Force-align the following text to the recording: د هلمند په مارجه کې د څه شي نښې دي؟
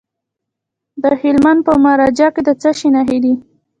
د 1.03 1.03
هلمند 1.21 1.61
په 1.67 1.73
مارجه 1.83 2.27
کې 2.33 2.41
د 2.47 2.49
څه 2.61 2.69
شي 2.79 2.89
نښې 2.95 3.17
دي؟ 3.23 3.33